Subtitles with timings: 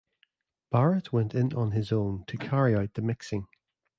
[0.71, 3.45] Barrett went in on his own to carry out the mixing.